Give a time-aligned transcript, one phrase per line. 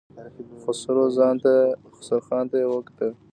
[0.63, 1.05] خسرو
[2.25, 3.11] خان ته يې وکتل.